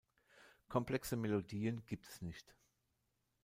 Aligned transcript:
Komplexe 0.67 1.15
Melodien 1.15 1.85
gibt 1.85 2.07
es 2.07 2.23
nicht. 2.23 2.55